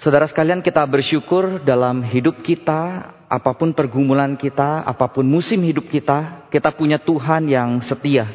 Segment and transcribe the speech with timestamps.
[0.00, 5.92] Saudara sekalian kita bersyukur dalam hidup kita, apa pun pergumulan kita, apa pun musim hidup
[5.92, 8.32] kita, kita punya Tuhan yang setia.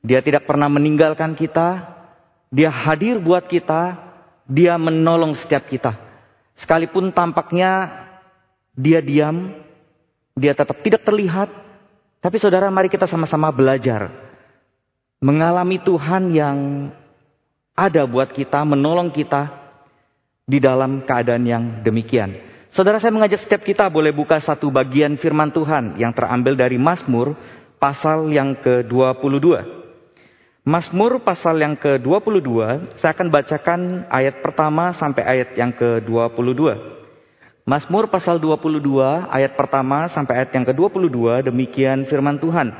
[0.00, 1.84] Dia tidak pernah meninggalkan kita,
[2.48, 4.00] dia hadir buat kita,
[4.48, 5.92] dia menolong setiap kita.
[6.56, 8.08] Sekalipun tampaknya
[8.72, 9.60] dia diam,
[10.40, 11.52] dia tetap tidak terlihat,
[12.24, 14.08] tapi saudara mari kita sama-sama belajar.
[15.20, 16.56] Mengalami Tuhan yang
[17.76, 19.67] ada buat kita, menolong kita,
[20.48, 22.32] di dalam keadaan yang demikian.
[22.72, 27.36] Saudara saya mengajak setiap kita boleh buka satu bagian firman Tuhan yang terambil dari Mazmur
[27.76, 29.76] pasal yang ke-22.
[30.68, 32.48] Mazmur pasal yang ke-22,
[33.00, 33.80] saya akan bacakan
[34.12, 36.60] ayat pertama sampai ayat yang ke-22.
[37.68, 38.80] Mazmur pasal 22
[39.28, 42.72] ayat pertama sampai ayat yang ke-22 demikian firman Tuhan.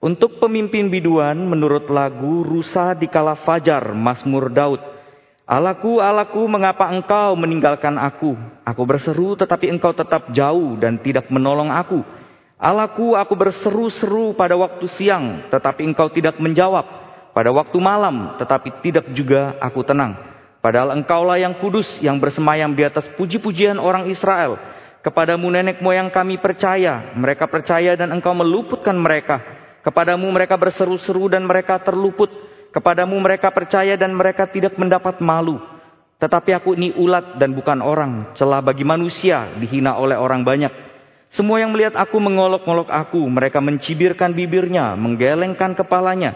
[0.00, 4.80] Untuk pemimpin biduan menurut lagu Rusa di kala fajar Mazmur Daud.
[5.52, 8.32] Alaku, alaku, mengapa engkau meninggalkan aku?
[8.64, 12.00] Aku berseru tetapi engkau tetap jauh dan tidak menolong aku.
[12.56, 16.88] Alaku, aku berseru-seru pada waktu siang tetapi engkau tidak menjawab.
[17.36, 20.16] Pada waktu malam tetapi tidak juga aku tenang.
[20.64, 24.56] Padahal engkaulah yang kudus yang bersemayam di atas puji-pujian orang Israel.
[25.04, 27.12] Kepadamu nenek moyang kami percaya.
[27.12, 29.44] Mereka percaya dan engkau meluputkan mereka.
[29.84, 32.51] Kepadamu mereka berseru-seru dan mereka terluput.
[32.72, 35.60] Kepadamu mereka percaya dan mereka tidak mendapat malu.
[36.16, 38.32] Tetapi aku ini ulat dan bukan orang.
[38.32, 40.72] Celah bagi manusia dihina oleh orang banyak.
[41.32, 43.20] Semua yang melihat aku mengolok-olok aku.
[43.28, 46.32] Mereka mencibirkan bibirnya, menggelengkan kepalanya.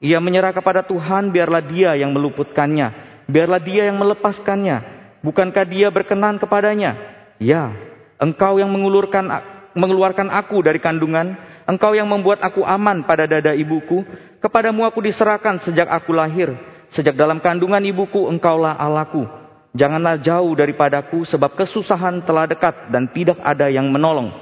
[0.00, 2.88] Ia menyerah kepada Tuhan, biarlah dia yang meluputkannya.
[3.28, 4.76] Biarlah dia yang melepaskannya.
[5.20, 6.96] Bukankah dia berkenan kepadanya?
[7.36, 7.76] Ya,
[8.16, 9.28] engkau yang mengulurkan,
[9.76, 11.36] mengeluarkan aku dari kandungan.
[11.68, 14.02] Engkau yang membuat aku aman pada dada ibuku.
[14.40, 16.56] Kepadamu aku diserahkan sejak aku lahir.
[16.96, 19.28] Sejak dalam kandungan ibuku engkaulah Allahku.
[19.76, 24.32] Janganlah jauh daripadaku sebab kesusahan telah dekat dan tidak ada yang menolong.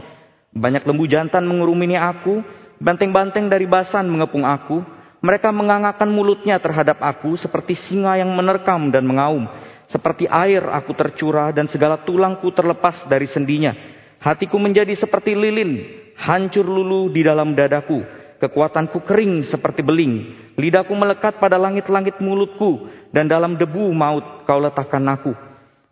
[0.54, 2.40] Banyak lembu jantan mengurumini aku.
[2.78, 4.80] Banteng-banteng dari basan mengepung aku.
[5.18, 9.50] Mereka mengangakkan mulutnya terhadap aku seperti singa yang menerkam dan mengaum.
[9.90, 13.74] Seperti air aku tercurah dan segala tulangku terlepas dari sendinya.
[14.22, 15.82] Hatiku menjadi seperti lilin,
[16.14, 18.17] hancur lulu di dalam dadaku.
[18.38, 20.34] Kekuatanku kering seperti beling.
[20.54, 22.86] Lidahku melekat pada langit-langit mulutku.
[23.10, 25.34] Dan dalam debu maut kau letakkan aku.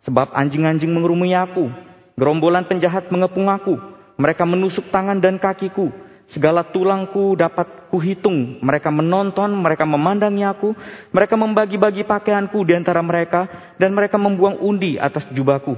[0.07, 1.67] Sebab anjing-anjing mengerumuni aku.
[2.15, 3.75] Gerombolan penjahat mengepung aku.
[4.15, 5.91] Mereka menusuk tangan dan kakiku.
[6.31, 8.63] Segala tulangku dapat kuhitung.
[8.63, 10.71] Mereka menonton, mereka memandangi aku.
[11.11, 13.75] Mereka membagi-bagi pakaianku di antara mereka.
[13.75, 15.75] Dan mereka membuang undi atas jubahku.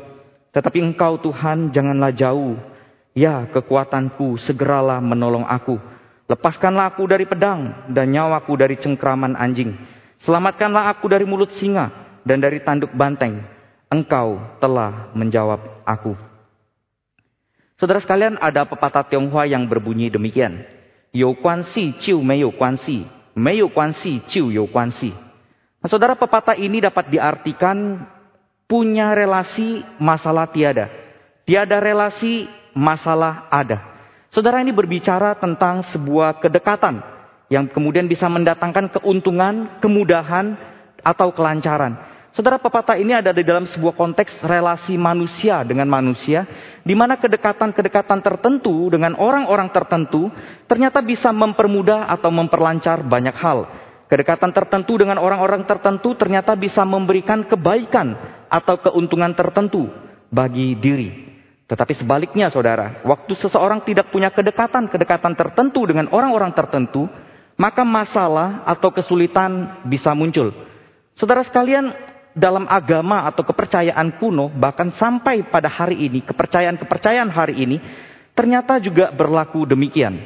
[0.53, 2.57] Tetapi engkau Tuhan janganlah jauh.
[3.17, 5.98] Ya kekuatanku segeralah menolong aku.
[6.29, 9.73] Lepaskanlah aku dari pedang dan nyawaku dari cengkraman anjing.
[10.21, 11.89] Selamatkanlah aku dari mulut singa
[12.21, 13.41] dan dari tanduk banteng.
[13.89, 16.13] Engkau telah menjawab aku.
[17.81, 20.61] Saudara sekalian, ada pepatah Tionghoa yang berbunyi demikian.
[21.09, 23.09] You kuan si, ciu meyo kuan si.
[23.33, 25.09] Meyo kuan si, ciu yo kuan si.
[25.81, 28.05] Nah, saudara, pepatah ini dapat diartikan
[28.69, 30.93] punya relasi masalah tiada.
[31.49, 32.45] Tiada relasi
[32.77, 33.88] masalah ada.
[34.29, 37.01] Saudara ini berbicara tentang sebuah kedekatan
[37.49, 40.53] yang kemudian bisa mendatangkan keuntungan, kemudahan,
[41.01, 41.97] atau kelancaran.
[42.37, 46.45] Saudara pepatah ini ada di dalam sebuah konteks relasi manusia dengan manusia,
[46.85, 50.29] di mana kedekatan-kedekatan tertentu dengan orang-orang tertentu
[50.69, 53.65] ternyata bisa mempermudah atau memperlancar banyak hal.
[54.05, 58.13] Kedekatan tertentu dengan orang-orang tertentu ternyata bisa memberikan kebaikan
[58.45, 59.89] atau keuntungan tertentu
[60.29, 61.28] bagi diri.
[61.69, 67.05] Tetapi sebaliknya saudara, waktu seseorang tidak punya kedekatan-kedekatan tertentu dengan orang-orang tertentu,
[67.61, 70.49] maka masalah atau kesulitan bisa muncul.
[71.13, 71.93] Saudara sekalian,
[72.33, 77.77] dalam agama atau kepercayaan kuno, bahkan sampai pada hari ini, kepercayaan-kepercayaan hari ini,
[78.33, 80.25] ternyata juga berlaku demikian.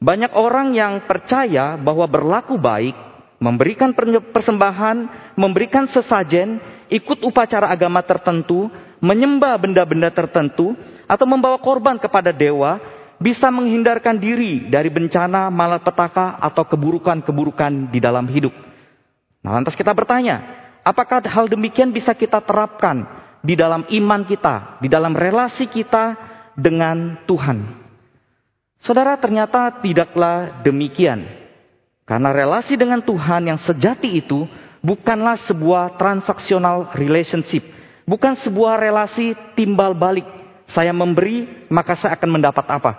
[0.00, 2.96] Banyak orang yang percaya bahwa berlaku baik,
[3.44, 3.92] memberikan
[4.32, 4.96] persembahan,
[5.36, 10.74] memberikan sesajen, ikut upacara agama tertentu, menyembah benda-benda tertentu,
[11.08, 12.78] atau membawa korban kepada dewa,
[13.18, 18.54] bisa menghindarkan diri dari bencana, malapetaka, atau keburukan-keburukan di dalam hidup.
[19.42, 20.42] Nah, lantas kita bertanya,
[20.86, 23.06] apakah hal demikian bisa kita terapkan
[23.42, 26.14] di dalam iman kita, di dalam relasi kita
[26.54, 27.58] dengan Tuhan?
[28.78, 31.26] Saudara, ternyata tidaklah demikian.
[32.06, 34.46] Karena relasi dengan Tuhan yang sejati itu
[34.80, 37.66] bukanlah sebuah transaksional relationship,
[38.08, 40.24] Bukan sebuah relasi timbal balik.
[40.72, 42.92] Saya memberi, maka saya akan mendapat apa.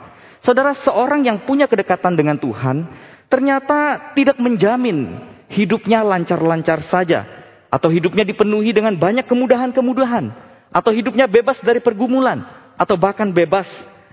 [0.46, 2.86] Saudara, seorang yang punya kedekatan dengan Tuhan,
[3.26, 5.18] ternyata tidak menjamin
[5.50, 7.26] hidupnya lancar-lancar saja.
[7.74, 10.50] Atau hidupnya dipenuhi dengan banyak kemudahan-kemudahan.
[10.70, 12.46] atau hidupnya bebas dari pergumulan
[12.78, 13.66] atau bahkan bebas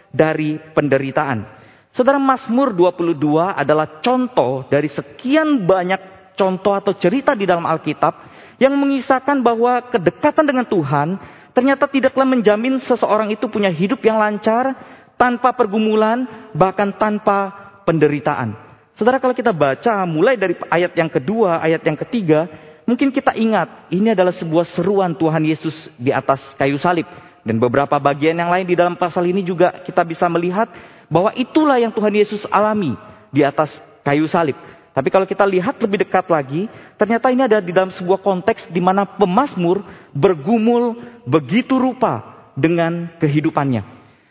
[0.08, 1.44] dari penderitaan.
[1.92, 3.12] Saudara Mazmur 22
[3.56, 10.44] adalah contoh dari sekian banyak contoh atau cerita di dalam Alkitab yang mengisahkan bahwa kedekatan
[10.44, 11.20] dengan Tuhan
[11.56, 14.76] ternyata tidaklah menjamin seseorang itu punya hidup yang lancar
[15.16, 17.52] tanpa pergumulan bahkan tanpa
[17.88, 18.52] penderitaan.
[18.96, 22.48] Saudara kalau kita baca mulai dari ayat yang kedua, ayat yang ketiga,
[22.88, 27.04] mungkin kita ingat ini adalah sebuah seruan Tuhan Yesus di atas kayu salib.
[27.46, 30.66] Dan beberapa bagian yang lain di dalam pasal ini juga kita bisa melihat
[31.06, 32.96] bahwa itulah yang Tuhan Yesus alami
[33.30, 33.70] di atas
[34.02, 34.56] kayu salib.
[34.96, 38.80] Tapi kalau kita lihat lebih dekat lagi, ternyata ini ada di dalam sebuah konteks di
[38.80, 39.84] mana pemazmur
[40.16, 40.96] bergumul
[41.28, 42.24] begitu rupa
[42.56, 43.84] dengan kehidupannya.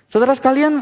[0.10, 0.82] Saudara sekalian,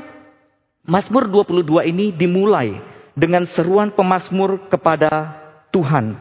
[0.87, 2.79] Mazmur 22 ini dimulai
[3.11, 5.35] dengan seruan pemazmur kepada
[5.75, 6.15] Tuhan.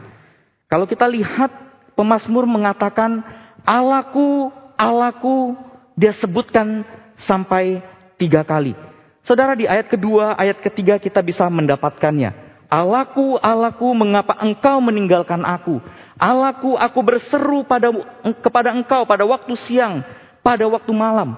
[0.67, 1.51] Kalau kita lihat
[1.95, 3.23] pemazmur mengatakan
[3.63, 5.55] Allahku, Allahku,
[5.95, 6.83] dia sebutkan
[7.23, 7.79] sampai
[8.19, 8.75] tiga kali.
[9.23, 12.42] Saudara di ayat kedua, ayat ketiga kita bisa mendapatkannya.
[12.73, 15.77] Allahku, Allahku, mengapa engkau meninggalkan aku?
[16.17, 17.93] Allahku, aku berseru pada
[18.41, 20.01] kepada engkau pada waktu siang,
[20.41, 21.37] pada waktu malam.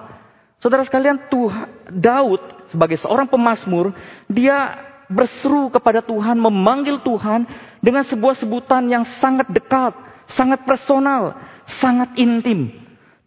[0.64, 2.40] Saudara sekalian, Tuhan, Daud
[2.72, 3.92] sebagai seorang pemazmur,
[4.32, 4.80] dia
[5.12, 7.44] berseru kepada Tuhan, memanggil Tuhan
[7.84, 9.92] dengan sebuah sebutan yang sangat dekat,
[10.32, 11.36] sangat personal,
[11.84, 12.72] sangat intim.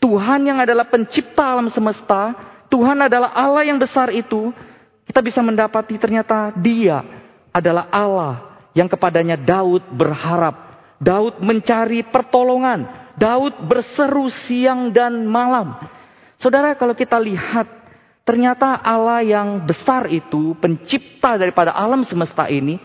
[0.02, 2.34] Tuhan yang adalah pencipta alam semesta,
[2.74, 4.50] Tuhan adalah Allah yang besar itu,
[5.06, 7.19] kita bisa mendapati ternyata dia
[7.52, 8.34] adalah Allah
[8.78, 10.82] yang kepadanya Daud berharap.
[11.00, 13.12] Daud mencari pertolongan.
[13.16, 15.76] Daud berseru siang dan malam.
[16.40, 17.80] Saudara kalau kita lihat
[18.30, 22.78] Ternyata Allah yang besar itu, pencipta daripada alam semesta ini,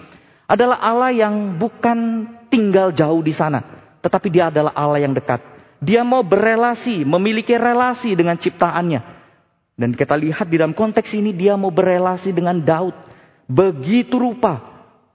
[0.49, 3.61] adalah Allah yang bukan tinggal jauh di sana.
[4.01, 5.45] Tetapi dia adalah Allah yang dekat.
[5.85, 9.05] Dia mau berelasi, memiliki relasi dengan ciptaannya.
[9.77, 12.97] Dan kita lihat di dalam konteks ini dia mau berelasi dengan Daud.
[13.49, 14.75] Begitu rupa.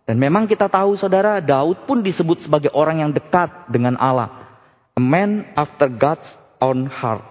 [0.10, 4.50] Dan memang kita tahu saudara, Daud pun disebut sebagai orang yang dekat dengan Allah.
[4.98, 6.26] A man after God's
[6.58, 7.22] own heart.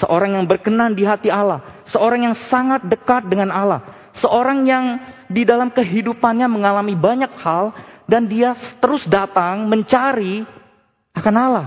[0.00, 1.84] Seorang yang berkenan di hati Allah.
[1.88, 4.12] Seorang yang sangat dekat dengan Allah.
[4.16, 4.84] Seorang yang
[5.28, 7.72] di dalam kehidupannya mengalami banyak hal.
[8.08, 10.44] Dan dia terus datang mencari
[11.16, 11.66] akan Allah.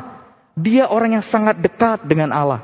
[0.53, 2.61] Dia orang yang sangat dekat dengan Allah.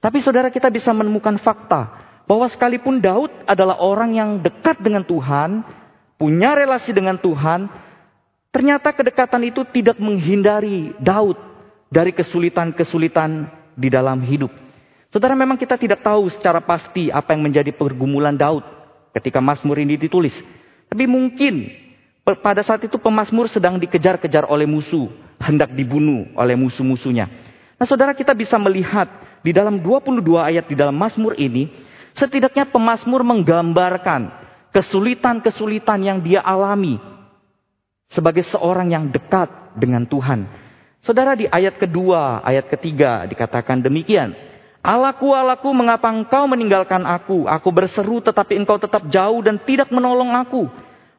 [0.00, 1.99] Tapi saudara kita bisa menemukan fakta.
[2.30, 5.66] Bahwa sekalipun Daud adalah orang yang dekat dengan Tuhan.
[6.14, 7.66] Punya relasi dengan Tuhan.
[8.54, 11.34] Ternyata kedekatan itu tidak menghindari Daud
[11.90, 14.54] dari kesulitan-kesulitan di dalam hidup.
[15.10, 18.62] Saudara memang kita tidak tahu secara pasti apa yang menjadi pergumulan Daud
[19.10, 20.34] ketika Mazmur ini ditulis.
[20.86, 21.66] Tapi mungkin
[22.22, 25.10] pada saat itu pemazmur sedang dikejar-kejar oleh musuh,
[25.42, 27.26] hendak dibunuh oleh musuh-musuhnya.
[27.74, 29.10] Nah, saudara kita bisa melihat
[29.42, 31.66] di dalam 22 ayat di dalam Mazmur ini,
[32.20, 34.28] setidaknya pemazmur menggambarkan
[34.76, 37.00] kesulitan-kesulitan yang dia alami
[38.12, 39.48] sebagai seorang yang dekat
[39.80, 40.44] dengan Tuhan.
[41.00, 44.36] Saudara di ayat kedua, ayat ketiga dikatakan demikian.
[44.84, 47.48] Alaku, alaku, mengapa engkau meninggalkan aku?
[47.48, 50.68] Aku berseru tetapi engkau tetap jauh dan tidak menolong aku.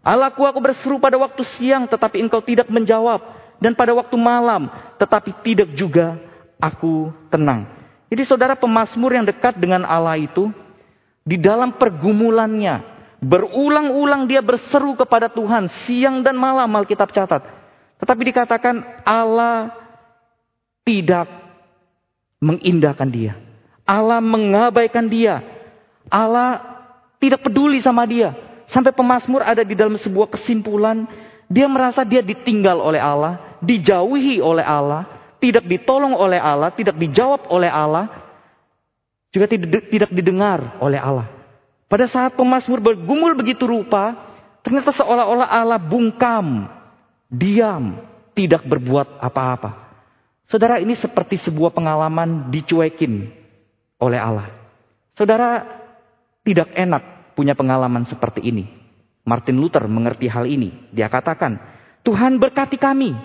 [0.01, 3.21] Alaku, aku berseru pada waktu siang tetapi engkau tidak menjawab.
[3.61, 6.17] Dan pada waktu malam tetapi tidak juga
[6.57, 7.69] aku tenang.
[8.09, 10.49] Jadi saudara pemazmur yang dekat dengan Allah itu.
[11.21, 12.89] Di dalam pergumulannya.
[13.21, 15.69] Berulang-ulang dia berseru kepada Tuhan.
[15.85, 17.45] Siang dan malam Alkitab catat.
[18.01, 19.69] Tetapi dikatakan Allah
[20.81, 21.29] tidak
[22.41, 23.37] mengindahkan dia.
[23.85, 25.45] Allah mengabaikan dia.
[26.09, 26.57] Allah
[27.21, 28.33] tidak peduli sama dia.
[28.73, 31.05] Sampai pemazmur ada di dalam sebuah kesimpulan.
[31.45, 33.61] Dia merasa dia ditinggal oleh Allah.
[33.61, 35.05] Dijauhi oleh Allah.
[35.37, 36.73] Tidak ditolong oleh Allah.
[36.73, 38.09] Tidak dijawab oleh Allah.
[39.31, 41.27] Juga tidak, didengar oleh Allah.
[41.87, 44.31] Pada saat pemazmur bergumul begitu rupa.
[44.61, 46.67] Ternyata seolah-olah Allah bungkam.
[47.31, 47.99] Diam.
[48.31, 49.91] Tidak berbuat apa-apa.
[50.51, 53.31] Saudara ini seperti sebuah pengalaman dicuekin
[54.03, 54.51] oleh Allah.
[55.15, 55.63] Saudara
[56.43, 58.67] tidak enak punya pengalaman seperti ini.
[59.23, 60.91] Martin Luther mengerti hal ini.
[60.91, 61.55] Dia katakan,
[62.03, 63.15] Tuhan berkati kami,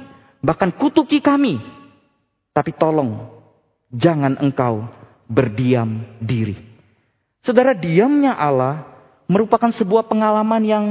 [0.45, 1.59] bahkan kutuki kami.
[2.53, 3.27] Tapi tolong,
[3.91, 4.87] jangan engkau
[5.27, 6.57] berdiam diri.
[7.43, 8.87] Saudara, diamnya Allah
[9.31, 10.85] merupakan sebuah pengalaman yang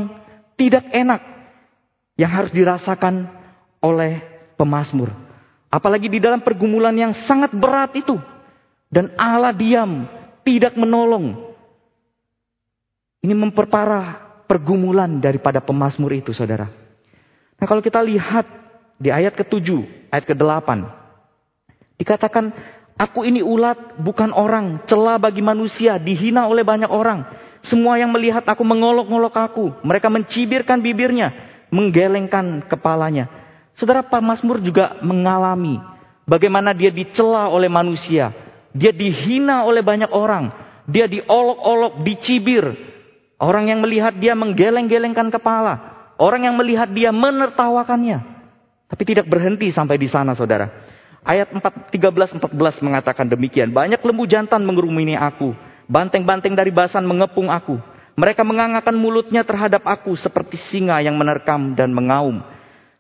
[0.56, 1.22] tidak enak.
[2.16, 3.28] Yang harus dirasakan
[3.84, 4.24] oleh
[4.56, 5.12] pemazmur.
[5.68, 8.16] Apalagi di dalam pergumulan yang sangat berat itu.
[8.88, 10.08] Dan Allah diam,
[10.48, 11.52] tidak menolong.
[13.20, 16.72] Ini memperparah pergumulan daripada pemazmur itu, saudara.
[17.60, 18.48] Nah kalau kita lihat
[18.96, 19.68] di ayat ke-7,
[20.08, 20.70] ayat ke-8.
[22.00, 22.56] Dikatakan,
[22.96, 27.28] Aku ini ulat, bukan orang, celah bagi manusia, dihina oleh banyak orang.
[27.68, 29.66] Semua yang melihat aku mengolok-ngolok aku.
[29.84, 31.36] Mereka mencibirkan bibirnya,
[31.76, 33.28] menggelengkan kepalanya.
[33.76, 35.76] Saudara Pak Mazmur juga mengalami
[36.24, 38.32] bagaimana dia dicela oleh manusia.
[38.72, 40.52] Dia dihina oleh banyak orang.
[40.88, 42.64] Dia diolok-olok, dicibir.
[43.36, 45.96] Orang yang melihat dia menggeleng-gelengkan kepala.
[46.16, 48.24] Orang yang melihat dia menertawakannya.
[48.88, 50.95] Tapi tidak berhenti sampai di sana saudara.
[51.26, 52.54] Ayat 13-14
[52.86, 53.74] mengatakan demikian.
[53.74, 55.58] Banyak lembu jantan mengerumuni aku.
[55.90, 57.82] Banteng-banteng dari basan mengepung aku.
[58.14, 62.46] Mereka mengangangkan mulutnya terhadap aku seperti singa yang menerkam dan mengaum.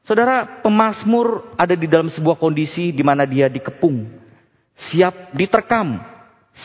[0.09, 4.09] Saudara, pemasmur ada di dalam sebuah kondisi di mana dia dikepung.
[4.89, 6.01] Siap diterkam.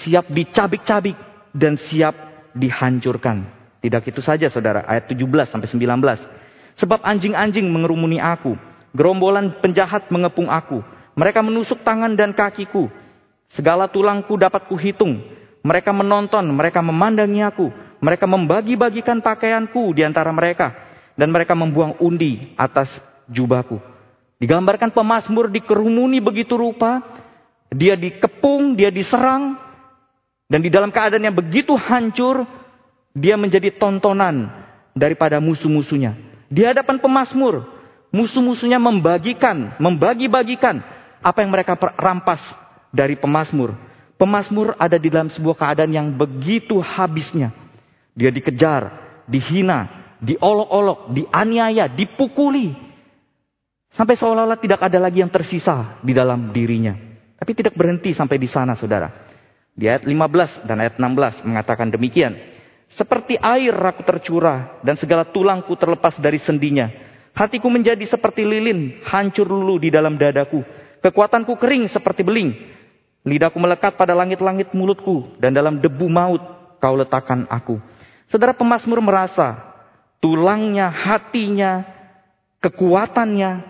[0.00, 1.16] Siap dicabik-cabik.
[1.52, 2.16] Dan siap
[2.56, 3.44] dihancurkan.
[3.84, 4.88] Tidak itu saja saudara.
[4.88, 6.80] Ayat 17 sampai 19.
[6.80, 8.56] Sebab anjing-anjing mengerumuni aku.
[8.96, 10.80] Gerombolan penjahat mengepung aku
[11.18, 12.90] mereka menusuk tangan dan kakiku.
[13.50, 15.18] Segala tulangku dapat kuhitung.
[15.60, 17.68] Mereka menonton, mereka memandangi aku.
[18.00, 20.72] Mereka membagi-bagikan pakaianku di antara mereka.
[21.18, 22.88] Dan mereka membuang undi atas
[23.28, 23.76] jubahku.
[24.40, 27.04] Digambarkan pemazmur dikerumuni begitu rupa.
[27.68, 29.58] Dia dikepung, dia diserang.
[30.48, 32.46] Dan di dalam keadaan yang begitu hancur.
[33.10, 34.46] Dia menjadi tontonan
[34.94, 36.14] daripada musuh-musuhnya.
[36.46, 37.66] Di hadapan pemazmur.
[38.10, 40.82] Musuh-musuhnya membagikan, membagi-bagikan
[41.20, 42.40] apa yang mereka rampas
[42.92, 43.76] dari pemazmur.
[44.20, 47.52] Pemazmur ada di dalam sebuah keadaan yang begitu habisnya.
[48.12, 48.92] Dia dikejar,
[49.24, 52.76] dihina, diolok-olok, dianiaya, dipukuli.
[53.96, 56.94] Sampai seolah-olah tidak ada lagi yang tersisa di dalam dirinya.
[57.40, 59.08] Tapi tidak berhenti sampai di sana saudara.
[59.72, 62.36] Di ayat 15 dan ayat 16 mengatakan demikian.
[62.92, 66.90] Seperti air aku tercurah dan segala tulangku terlepas dari sendinya.
[67.32, 70.60] Hatiku menjadi seperti lilin, hancur lulu di dalam dadaku.
[71.00, 72.52] Kekuatanku kering seperti beling.
[73.24, 75.32] Lidahku melekat pada langit-langit mulutku.
[75.40, 76.40] Dan dalam debu maut
[76.80, 77.80] kau letakkan aku.
[78.28, 79.56] Saudara pemazmur merasa
[80.20, 81.84] tulangnya, hatinya,
[82.60, 83.64] kekuatannya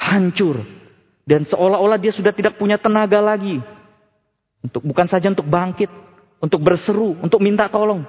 [0.00, 0.64] hancur.
[1.24, 3.60] Dan seolah-olah dia sudah tidak punya tenaga lagi.
[4.64, 5.92] Untuk Bukan saja untuk bangkit,
[6.40, 8.04] untuk berseru, untuk minta tolong.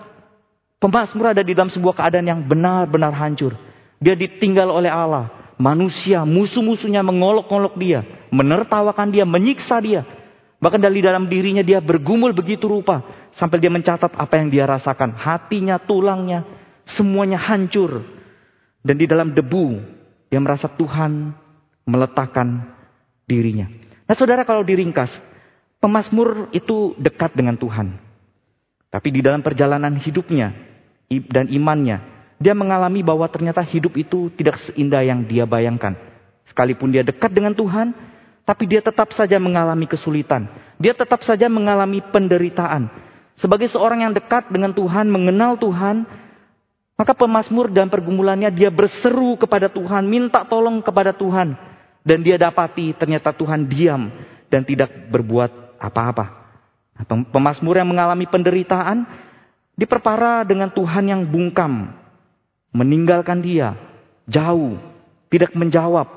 [0.79, 3.55] Pemazmur ada di dalam sebuah keadaan yang benar-benar hancur.
[3.99, 10.03] Dia ditinggal oleh Allah manusia, musuh-musuhnya mengolok-olok dia, menertawakan dia, menyiksa dia.
[10.59, 13.03] Bahkan dari dalam dirinya dia bergumul begitu rupa.
[13.35, 15.13] Sampai dia mencatat apa yang dia rasakan.
[15.13, 16.47] Hatinya, tulangnya,
[16.87, 18.01] semuanya hancur.
[18.79, 19.83] Dan di dalam debu,
[20.31, 21.35] dia merasa Tuhan
[21.85, 22.65] meletakkan
[23.27, 23.67] dirinya.
[24.05, 25.11] Nah saudara kalau diringkas,
[25.81, 27.97] pemazmur itu dekat dengan Tuhan.
[28.89, 30.55] Tapi di dalam perjalanan hidupnya
[31.29, 35.95] dan imannya, dia mengalami bahwa ternyata hidup itu tidak seindah yang dia bayangkan.
[36.51, 37.95] Sekalipun dia dekat dengan Tuhan,
[38.43, 40.45] tapi dia tetap saja mengalami kesulitan.
[40.77, 42.91] Dia tetap saja mengalami penderitaan.
[43.39, 46.07] Sebagai seorang yang dekat dengan Tuhan, mengenal Tuhan,
[46.95, 51.55] maka pemazmur dan pergumulannya dia berseru kepada Tuhan, minta tolong kepada Tuhan.
[52.05, 54.13] Dan dia dapati ternyata Tuhan diam
[54.47, 56.25] dan tidak berbuat apa-apa.
[56.95, 59.03] Nah, pemazmur yang mengalami penderitaan
[59.75, 61.91] diperparah dengan Tuhan yang bungkam,
[62.75, 63.79] meninggalkan dia,
[64.27, 64.75] jauh,
[65.31, 66.07] tidak menjawab,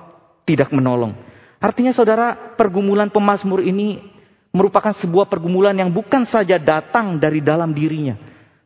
[0.43, 1.15] tidak menolong.
[1.63, 4.03] Artinya saudara, pergumulan pemazmur ini
[4.51, 8.19] merupakan sebuah pergumulan yang bukan saja datang dari dalam dirinya,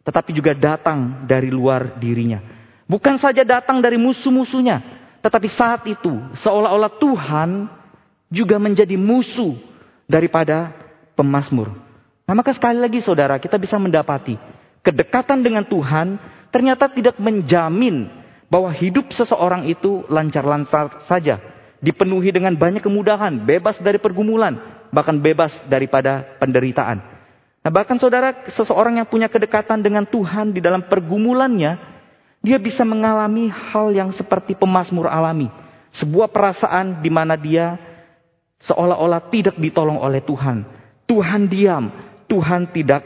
[0.09, 2.41] tetapi juga datang dari luar dirinya.
[2.89, 4.81] Bukan saja datang dari musuh-musuhnya,
[5.21, 7.51] tetapi saat itu seolah-olah Tuhan
[8.33, 9.57] juga menjadi musuh
[10.09, 10.73] daripada
[11.13, 11.73] pemazmur.
[12.25, 14.37] Nah maka sekali lagi saudara, kita bisa mendapati
[14.81, 16.17] kedekatan dengan Tuhan
[16.53, 18.07] ternyata tidak menjamin
[18.53, 21.41] bahwa hidup seseorang itu lancar-lancar saja.
[21.83, 27.03] Dipenuhi dengan banyak kemudahan, bebas dari pergumulan, bahkan bebas daripada penderitaan.
[27.65, 31.81] Nah bahkan saudara, seseorang yang punya kedekatan dengan Tuhan di dalam pergumulannya,
[32.45, 35.51] dia bisa mengalami hal yang seperti pemazmur alami.
[35.99, 37.79] Sebuah perasaan di mana dia
[38.69, 40.63] seolah-olah tidak ditolong oleh Tuhan.
[41.09, 41.91] Tuhan diam,
[42.31, 43.03] Tuhan tidak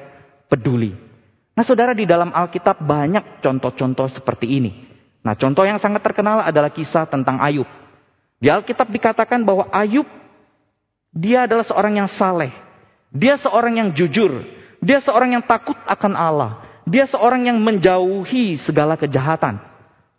[0.52, 1.05] peduli.
[1.56, 4.76] Nah saudara di dalam Alkitab banyak contoh-contoh seperti ini.
[5.24, 7.64] Nah contoh yang sangat terkenal adalah kisah tentang Ayub.
[8.36, 10.04] Di Alkitab dikatakan bahwa Ayub
[11.16, 12.52] dia adalah seorang yang saleh.
[13.08, 14.44] Dia seorang yang jujur.
[14.84, 16.60] Dia seorang yang takut akan Allah.
[16.84, 19.56] Dia seorang yang menjauhi segala kejahatan.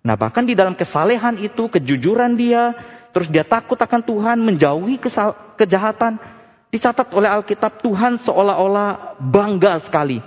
[0.01, 2.73] Nah bahkan di dalam kesalehan itu, kejujuran dia,
[3.13, 4.97] terus dia takut akan Tuhan, menjauhi
[5.53, 6.17] kejahatan.
[6.73, 10.19] Dicatat oleh Alkitab Tuhan seolah-olah bangga sekali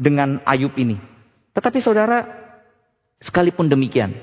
[0.00, 0.96] dengan Ayub ini.
[1.52, 2.24] Tetapi saudara,
[3.20, 4.16] sekalipun demikian,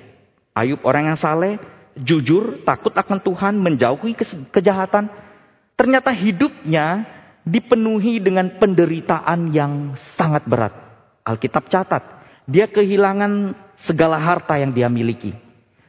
[0.57, 1.61] Ayub orang yang saleh,
[1.93, 4.17] jujur, takut akan Tuhan, menjauhi
[4.49, 5.05] kejahatan.
[5.77, 7.05] Ternyata hidupnya
[7.45, 10.73] dipenuhi dengan penderitaan yang sangat berat.
[11.21, 12.01] Alkitab catat,
[12.49, 13.53] dia kehilangan
[13.85, 15.37] segala harta yang dia miliki.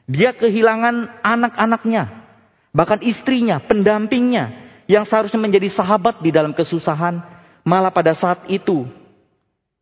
[0.04, 2.28] Dia kehilangan anak-anaknya,
[2.76, 7.21] bahkan istrinya, pendampingnya, yang seharusnya menjadi sahabat di dalam kesusahan,
[7.64, 8.88] malah pada saat itu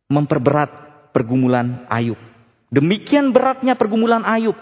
[0.07, 0.69] memperberat
[1.11, 2.19] pergumulan Ayub.
[2.71, 4.55] Demikian beratnya pergumulan Ayub.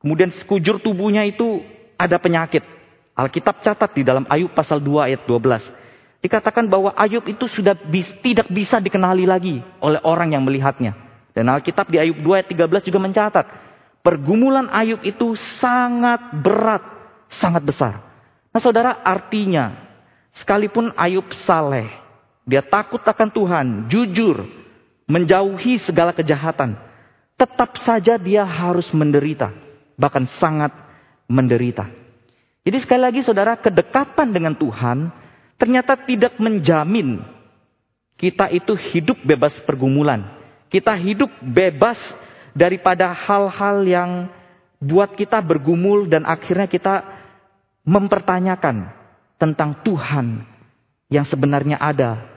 [0.00, 1.60] Kemudian sekujur tubuhnya itu
[2.00, 2.64] ada penyakit.
[3.12, 6.24] Alkitab catat di dalam Ayub pasal 2 ayat 12.
[6.24, 10.96] Dikatakan bahwa Ayub itu sudah bis, tidak bisa dikenali lagi oleh orang yang melihatnya.
[11.32, 13.46] Dan Alkitab di Ayub 2 ayat 13 juga mencatat.
[14.00, 16.80] Pergumulan Ayub itu sangat berat,
[17.28, 18.00] sangat besar.
[18.52, 19.76] Nah saudara artinya,
[20.40, 21.88] sekalipun Ayub saleh,
[22.48, 24.59] dia takut akan Tuhan, jujur,
[25.10, 26.78] menjauhi segala kejahatan.
[27.34, 29.50] Tetap saja dia harus menderita,
[29.98, 30.70] bahkan sangat
[31.26, 31.90] menderita.
[32.62, 35.10] Jadi sekali lagi saudara, kedekatan dengan Tuhan
[35.58, 37.24] ternyata tidak menjamin
[38.20, 40.38] kita itu hidup bebas pergumulan.
[40.68, 41.96] Kita hidup bebas
[42.52, 44.10] daripada hal-hal yang
[44.78, 47.02] buat kita bergumul dan akhirnya kita
[47.82, 48.92] mempertanyakan
[49.40, 50.44] tentang Tuhan
[51.08, 52.29] yang sebenarnya ada,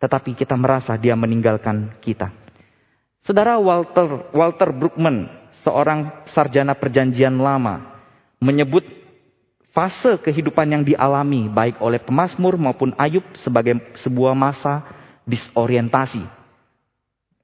[0.00, 2.32] tetapi kita merasa dia meninggalkan kita.
[3.20, 5.28] Saudara Walter Walter Brookman,
[5.60, 8.00] seorang sarjana perjanjian lama,
[8.40, 8.82] menyebut
[9.76, 14.82] fase kehidupan yang dialami baik oleh pemazmur maupun Ayub sebagai sebuah masa
[15.28, 16.24] disorientasi.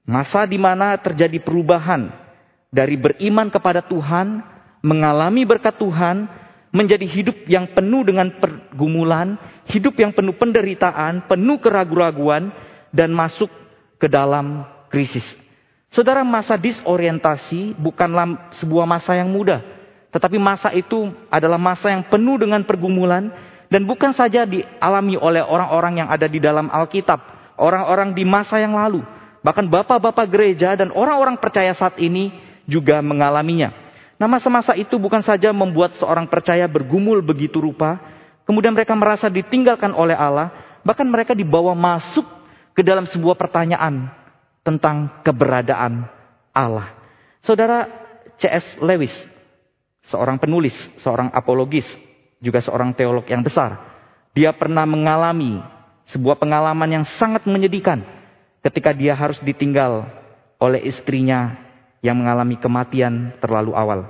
[0.07, 2.09] Masa di mana terjadi perubahan
[2.73, 4.41] dari beriman kepada Tuhan,
[4.81, 6.25] mengalami berkat Tuhan,
[6.77, 9.33] menjadi hidup yang penuh dengan pergumulan,
[9.73, 12.53] hidup yang penuh penderitaan, penuh keraguan-raguan,
[12.93, 13.49] dan masuk
[13.97, 14.61] ke dalam
[14.93, 15.25] krisis.
[15.89, 19.77] Saudara, masa disorientasi bukanlah sebuah masa yang mudah
[20.17, 23.29] tetapi masa itu adalah masa yang penuh dengan pergumulan
[23.67, 27.19] dan bukan saja dialami oleh orang-orang yang ada di dalam Alkitab,
[27.59, 29.03] orang-orang di masa yang lalu,
[29.43, 32.31] bahkan bapak-bapak gereja dan orang-orang percaya saat ini
[32.63, 33.86] juga mengalaminya.
[34.17, 38.01] Nah, masa-masa itu bukan saja membuat seorang percaya bergumul begitu rupa,
[38.49, 42.25] kemudian mereka merasa ditinggalkan oleh Allah, bahkan mereka dibawa masuk
[42.73, 44.09] ke dalam sebuah pertanyaan
[44.65, 46.09] tentang keberadaan
[46.49, 46.97] Allah.
[47.45, 47.85] Saudara
[48.41, 48.81] C.S.
[48.81, 49.13] Lewis
[50.09, 51.85] seorang penulis, seorang apologis,
[52.39, 53.77] juga seorang teolog yang besar.
[54.33, 55.59] Dia pernah mengalami
[56.13, 58.05] sebuah pengalaman yang sangat menyedihkan
[58.63, 60.07] ketika dia harus ditinggal
[60.57, 61.66] oleh istrinya
[62.07, 64.07] yang mengalami kematian terlalu awal.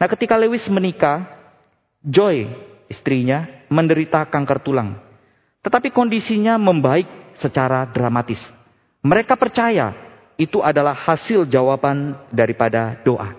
[0.00, 1.28] Nah, ketika Lewis menikah,
[2.00, 2.48] Joy,
[2.88, 4.96] istrinya, menderita kanker tulang.
[5.60, 8.40] Tetapi kondisinya membaik secara dramatis.
[9.04, 9.92] Mereka percaya
[10.40, 13.36] itu adalah hasil jawaban daripada doa.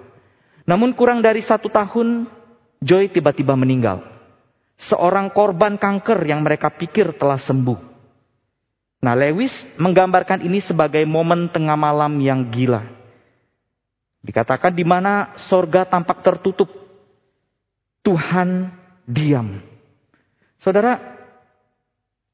[0.66, 2.26] Namun kurang dari satu tahun,
[2.82, 4.02] Joy tiba-tiba meninggal.
[4.90, 7.80] Seorang korban kanker yang mereka pikir telah sembuh.
[9.06, 13.05] Nah, Lewis menggambarkan ini sebagai momen tengah malam yang gila.
[14.26, 16.66] Dikatakan di mana sorga tampak tertutup.
[18.02, 18.74] Tuhan
[19.06, 19.62] diam.
[20.62, 20.98] Saudara,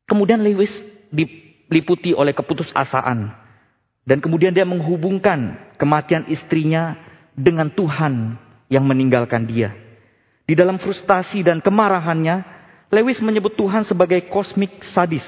[0.08, 0.72] kemudian Lewis
[1.12, 3.36] diliputi oleh keputusasaan.
[4.08, 6.96] Dan kemudian dia menghubungkan kematian istrinya
[7.36, 8.40] dengan Tuhan
[8.72, 9.76] yang meninggalkan dia.
[10.48, 12.44] Di dalam frustasi dan kemarahannya,
[12.92, 15.24] Lewis menyebut Tuhan sebagai kosmik sadis.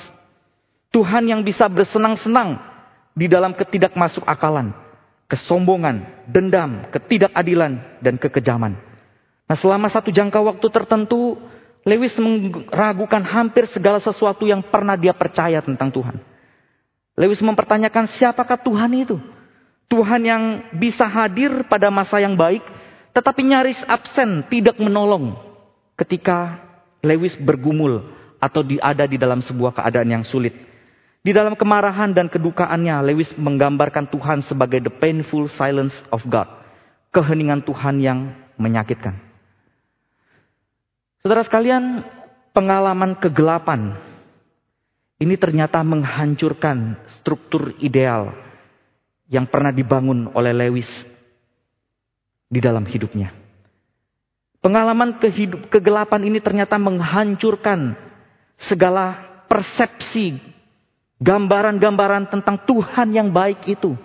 [0.91, 2.60] Tuhan yang bisa bersenang-senang
[3.15, 4.76] di dalam ketidakmasuk akalan,
[5.33, 8.77] kesombongan, dendam, ketidakadilan, dan kekejaman.
[9.49, 11.41] Nah selama satu jangka waktu tertentu,
[11.81, 16.21] Lewis meragukan hampir segala sesuatu yang pernah dia percaya tentang Tuhan.
[17.17, 19.17] Lewis mempertanyakan siapakah Tuhan itu?
[19.89, 20.43] Tuhan yang
[20.77, 22.61] bisa hadir pada masa yang baik,
[23.11, 25.33] tetapi nyaris absen, tidak menolong
[25.97, 26.61] ketika
[27.01, 28.05] Lewis bergumul
[28.37, 30.53] atau ada di dalam sebuah keadaan yang sulit.
[31.23, 36.51] Di dalam kemarahan dan kedukaannya, Lewis menggambarkan Tuhan sebagai the painful silence of God.
[37.15, 39.15] Keheningan Tuhan yang menyakitkan.
[41.23, 42.03] Saudara sekalian,
[42.51, 43.95] pengalaman kegelapan
[45.23, 48.36] ini ternyata menghancurkan struktur ideal
[49.31, 50.91] yang pernah dibangun oleh Lewis
[52.51, 53.31] di dalam hidupnya.
[54.59, 57.95] Pengalaman kehidup, kegelapan ini ternyata menghancurkan
[58.59, 60.39] segala persepsi,
[61.23, 63.95] gambaran-gambaran tentang Tuhan yang baik itu.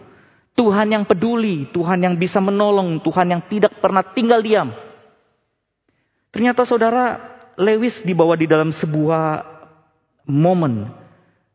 [0.54, 4.74] Tuhan yang peduli, Tuhan yang bisa menolong, Tuhan yang tidak pernah tinggal diam.
[6.34, 7.18] Ternyata saudara
[7.58, 9.42] Lewis dibawa di dalam sebuah
[10.26, 10.90] momen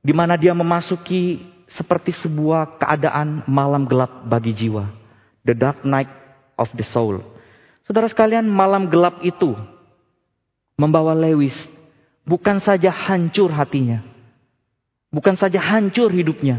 [0.04, 1.40] di mana dia memasuki
[1.72, 4.88] seperti sebuah keadaan malam gelap bagi jiwa.
[5.44, 6.12] The dark night
[6.56, 7.24] of the soul.
[7.84, 9.56] Saudara sekalian, malam gelap itu
[10.80, 11.56] membawa Lewis
[12.24, 14.04] bukan saja hancur hatinya,
[15.14, 16.58] Bukan saja hancur hidupnya,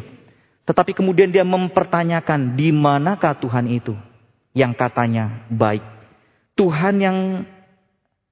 [0.62, 3.98] tetapi kemudian dia mempertanyakan di manakah Tuhan itu
[4.54, 5.82] yang katanya baik.
[6.54, 7.18] Tuhan yang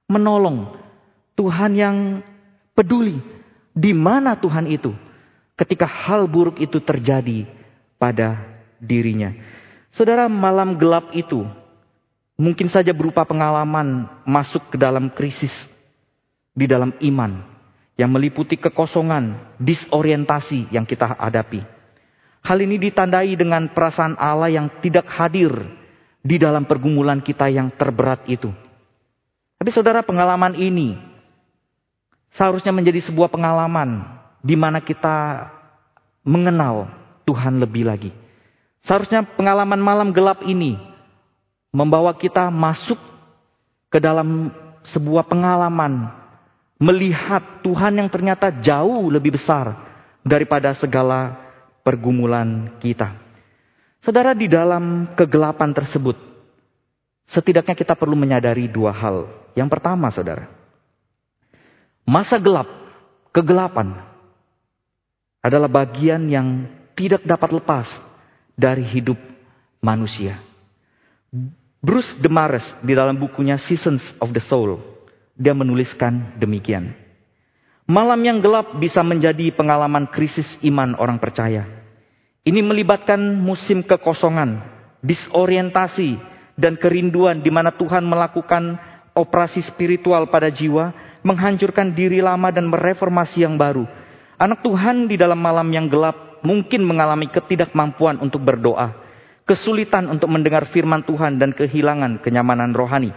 [0.07, 0.79] menolong,
[1.35, 1.97] Tuhan yang
[2.71, 3.19] peduli.
[3.73, 4.95] Di mana Tuhan itu
[5.59, 7.43] ketika hal buruk itu terjadi
[7.99, 8.39] pada
[8.79, 9.33] dirinya.
[9.91, 11.43] Saudara, malam gelap itu
[12.39, 15.51] mungkin saja berupa pengalaman masuk ke dalam krisis
[16.53, 17.52] di dalam iman
[17.93, 21.61] yang meliputi kekosongan, disorientasi yang kita hadapi.
[22.43, 25.53] Hal ini ditandai dengan perasaan Allah yang tidak hadir
[26.19, 28.51] di dalam pergumulan kita yang terberat itu.
[29.55, 30.99] Tapi saudara pengalaman ini
[32.35, 34.03] seharusnya menjadi sebuah pengalaman
[34.43, 35.47] di mana kita
[36.27, 36.91] mengenal
[37.23, 38.11] Tuhan lebih lagi.
[38.83, 40.75] Seharusnya pengalaman malam gelap ini
[41.71, 42.99] membawa kita masuk
[43.87, 44.51] ke dalam
[44.83, 46.22] sebuah pengalaman
[46.81, 49.77] melihat Tuhan yang ternyata jauh lebih besar
[50.25, 51.37] daripada segala
[51.83, 53.19] pergumulan kita.
[54.03, 56.19] Saudara, di dalam kegelapan tersebut,
[57.31, 59.31] setidaknya kita perlu menyadari dua hal.
[59.55, 60.51] Yang pertama, saudara,
[62.03, 62.67] masa gelap,
[63.31, 64.03] kegelapan
[65.39, 67.87] adalah bagian yang tidak dapat lepas
[68.55, 69.19] dari hidup
[69.79, 70.39] manusia.
[71.83, 74.92] Bruce Demares di dalam bukunya Seasons of the Soul
[75.33, 76.93] dia menuliskan demikian.
[77.83, 81.67] Malam yang gelap bisa menjadi pengalaman krisis iman orang percaya.
[82.43, 84.63] Ini melibatkan musim kekosongan,
[85.03, 86.15] disorientasi,
[86.55, 88.79] dan kerinduan di mana Tuhan melakukan
[89.15, 90.91] operasi spiritual pada jiwa,
[91.23, 93.83] menghancurkan diri lama dan mereformasi yang baru.
[94.37, 98.91] Anak Tuhan di dalam malam yang gelap mungkin mengalami ketidakmampuan untuk berdoa,
[99.47, 103.15] kesulitan untuk mendengar firman Tuhan dan kehilangan kenyamanan rohani.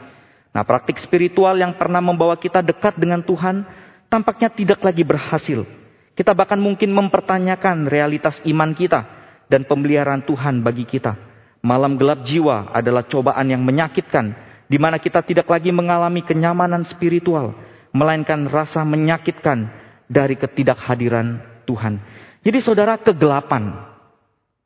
[0.56, 3.60] Nah, praktik spiritual yang pernah membawa kita dekat dengan Tuhan
[4.08, 5.68] tampaknya tidak lagi berhasil.
[6.16, 9.04] Kita bahkan mungkin mempertanyakan realitas iman kita
[9.52, 11.12] dan pemeliharaan Tuhan bagi kita.
[11.60, 14.32] Malam gelap jiwa adalah cobaan yang menyakitkan,
[14.64, 17.52] di mana kita tidak lagi mengalami kenyamanan spiritual,
[17.92, 19.68] melainkan rasa menyakitkan
[20.08, 21.36] dari ketidakhadiran
[21.68, 22.00] Tuhan.
[22.40, 23.76] Jadi saudara kegelapan,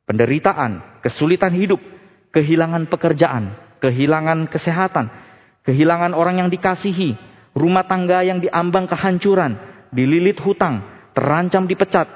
[0.07, 1.83] penderitaan, kesulitan hidup,
[2.31, 5.20] kehilangan pekerjaan, kehilangan kesehatan,
[5.65, 7.17] kehilangan orang yang dikasihi,
[7.53, 9.57] rumah tangga yang diambang kehancuran,
[9.93, 10.81] dililit hutang,
[11.13, 12.07] terancam dipecat,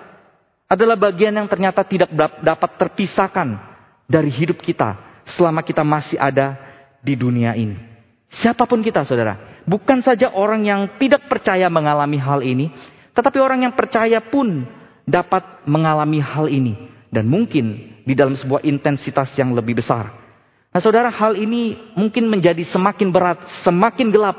[0.65, 2.09] adalah bagian yang ternyata tidak
[2.41, 3.53] dapat terpisahkan
[4.09, 4.97] dari hidup kita
[5.37, 6.57] selama kita masih ada
[7.05, 7.77] di dunia ini.
[8.41, 12.73] Siapa pun kita, saudara, bukan saja orang yang tidak percaya mengalami hal ini,
[13.13, 14.65] tetapi orang yang percaya pun
[15.05, 16.73] dapat mengalami hal ini,
[17.13, 20.24] dan mungkin di dalam sebuah intensitas yang lebih besar.
[20.75, 24.35] Nah saudara hal ini mungkin menjadi semakin berat, semakin gelap.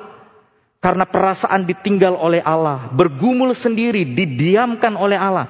[0.84, 5.48] Karena perasaan ditinggal oleh Allah, bergumul sendiri, didiamkan oleh Allah.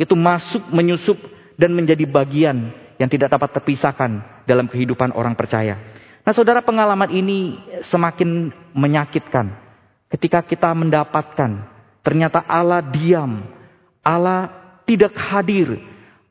[0.00, 1.20] Itu masuk, menyusup,
[1.60, 5.76] dan menjadi bagian yang tidak dapat terpisahkan dalam kehidupan orang percaya.
[6.24, 7.60] Nah saudara pengalaman ini
[7.92, 9.52] semakin menyakitkan.
[10.08, 11.68] Ketika kita mendapatkan
[12.00, 13.44] ternyata Allah diam.
[14.00, 14.48] Allah
[14.88, 15.76] tidak hadir.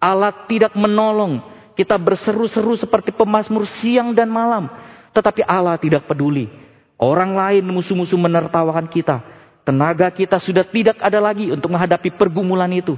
[0.01, 1.52] Allah tidak menolong.
[1.73, 4.69] Kita berseru-seru seperti pemazmur siang dan malam.
[5.13, 6.49] Tetapi Allah tidak peduli.
[6.97, 9.21] Orang lain musuh-musuh menertawakan kita.
[9.65, 12.93] Tenaga kita sudah tidak ada lagi untuk menghadapi pergumulan itu.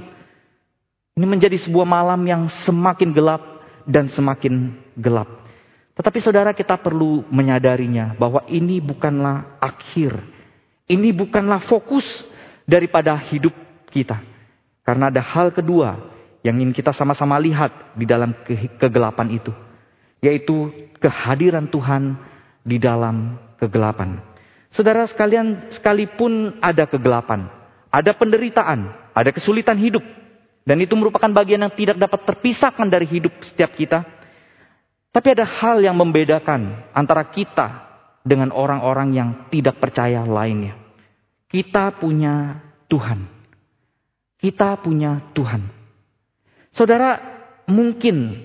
[1.16, 3.40] Ini menjadi sebuah malam yang semakin gelap
[3.88, 5.46] dan semakin gelap.
[5.96, 10.12] Tetapi saudara kita perlu menyadarinya bahwa ini bukanlah akhir.
[10.84, 12.04] Ini bukanlah fokus
[12.68, 13.54] daripada hidup
[13.88, 14.20] kita.
[14.84, 16.15] Karena ada hal kedua
[16.46, 19.50] yang ingin kita sama-sama lihat di dalam ke kegelapan itu.
[20.22, 20.70] Yaitu
[21.02, 22.14] kehadiran Tuhan
[22.62, 24.22] di dalam kegelapan.
[24.70, 27.50] Saudara sekalian, sekalipun ada kegelapan,
[27.90, 30.04] ada penderitaan, ada kesulitan hidup,
[30.62, 34.06] dan itu merupakan bagian yang tidak dapat terpisahkan dari hidup setiap kita.
[35.10, 37.88] Tapi ada hal yang membedakan antara kita
[38.20, 40.76] dengan orang-orang yang tidak percaya lainnya.
[41.48, 43.24] Kita punya Tuhan.
[44.36, 45.75] Kita punya Tuhan.
[46.76, 47.16] Saudara,
[47.64, 48.44] mungkin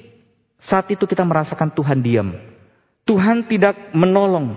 [0.63, 2.32] saat itu kita merasakan Tuhan diam.
[3.04, 4.56] Tuhan tidak menolong.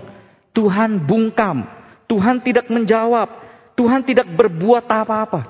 [0.55, 1.67] Tuhan bungkam.
[2.07, 3.27] Tuhan tidak menjawab.
[3.75, 5.41] Tuhan tidak berbuat apa-apa.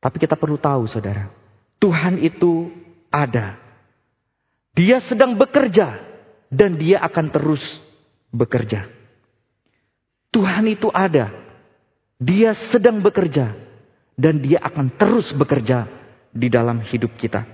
[0.00, 1.28] Tapi kita perlu tahu saudara.
[1.76, 2.72] Tuhan itu
[3.12, 3.60] ada.
[4.72, 6.00] Dia sedang bekerja.
[6.48, 7.60] Dan dia akan terus
[8.32, 8.88] bekerja.
[10.32, 11.36] Tuhan itu ada.
[12.16, 13.52] Dia sedang bekerja.
[14.16, 17.44] Dan dia akan terus bekerja di dalam hidup kita.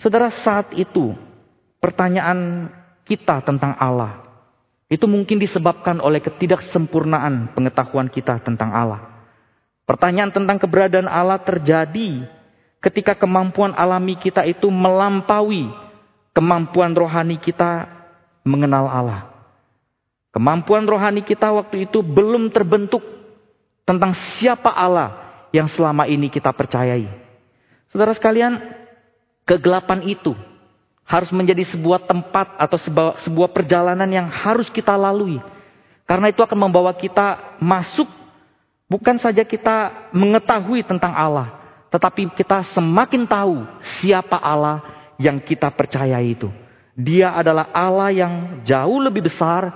[0.00, 1.12] Saudara, saat itu
[1.80, 2.70] pertanyaan
[3.04, 4.30] kita tentang Allah
[4.90, 9.22] itu mungkin disebabkan oleh ketidaksempurnaan pengetahuan kita tentang Allah.
[9.86, 12.26] Pertanyaan tentang keberadaan Allah terjadi
[12.82, 15.70] ketika kemampuan alami kita itu melampaui
[16.34, 17.86] kemampuan rohani kita
[18.42, 19.30] mengenal Allah.
[20.34, 23.02] Kemampuan rohani kita waktu itu belum terbentuk
[23.86, 27.19] tentang siapa Allah yang selama ini kita percayai.
[27.90, 28.58] Saudara sekalian,
[29.42, 30.38] kegelapan itu
[31.02, 32.78] harus menjadi sebuah tempat atau
[33.18, 35.42] sebuah, perjalanan yang harus kita lalui.
[36.06, 38.06] Karena itu akan membawa kita masuk,
[38.86, 41.50] bukan saja kita mengetahui tentang Allah,
[41.90, 43.66] tetapi kita semakin tahu
[43.98, 44.86] siapa Allah
[45.18, 46.46] yang kita percaya itu.
[46.94, 49.66] Dia adalah Allah yang jauh lebih besar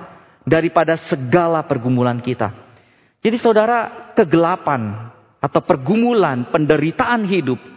[0.46, 2.55] daripada segala pergumulan kita.
[3.27, 5.11] Jadi saudara, kegelapan
[5.42, 7.73] atau pergumulan, penderitaan hidup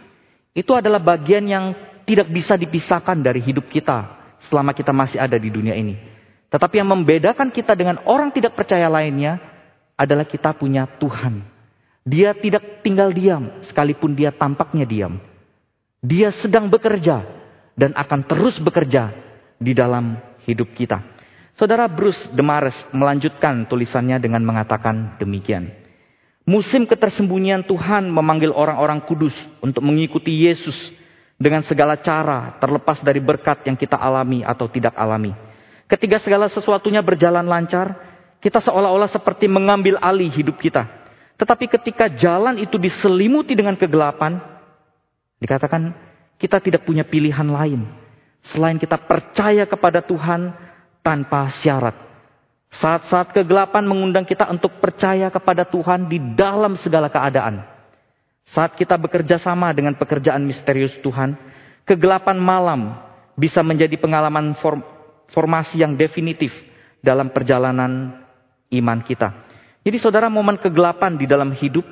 [0.58, 1.70] itu adalah bagian yang
[2.02, 4.18] tidak bisa dipisahkan dari hidup kita
[4.50, 5.94] selama kita masih ada di dunia ini.
[6.50, 9.38] Tetapi yang membedakan kita dengan orang tidak percaya lainnya
[9.94, 11.46] adalah kita punya Tuhan.
[12.02, 15.22] Dia tidak tinggal diam sekalipun dia tampaknya diam.
[16.02, 17.22] Dia sedang bekerja
[17.78, 19.14] dan akan terus bekerja
[19.62, 21.04] di dalam hidup kita.
[21.54, 25.70] Saudara Bruce Demares melanjutkan tulisannya dengan mengatakan demikian.
[26.48, 30.72] Musim ketersembunyian Tuhan memanggil orang-orang kudus untuk mengikuti Yesus
[31.36, 35.36] dengan segala cara, terlepas dari berkat yang kita alami atau tidak alami.
[35.84, 38.00] Ketika segala sesuatunya berjalan lancar,
[38.40, 40.88] kita seolah-olah seperti mengambil alih hidup kita.
[41.36, 44.40] Tetapi ketika jalan itu diselimuti dengan kegelapan,
[45.44, 45.92] dikatakan
[46.40, 47.84] kita tidak punya pilihan lain
[48.48, 50.56] selain kita percaya kepada Tuhan
[51.04, 52.07] tanpa syarat.
[52.68, 57.64] Saat-saat kegelapan mengundang kita untuk percaya kepada Tuhan di dalam segala keadaan.
[58.52, 61.36] Saat kita bekerja sama dengan pekerjaan misterius Tuhan,
[61.88, 62.96] kegelapan malam
[63.36, 64.84] bisa menjadi pengalaman form,
[65.32, 66.52] formasi yang definitif
[67.00, 68.24] dalam perjalanan
[68.72, 69.32] iman kita.
[69.84, 71.84] Jadi saudara momen kegelapan di dalam hidup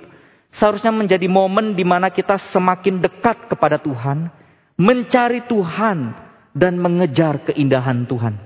[0.53, 4.29] seharusnya menjadi momen di mana kita semakin dekat kepada Tuhan,
[4.77, 6.13] mencari Tuhan
[6.53, 8.46] dan mengejar keindahan Tuhan.